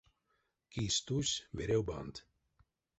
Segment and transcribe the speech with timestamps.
[0.71, 2.15] Кись тусь веревбандт.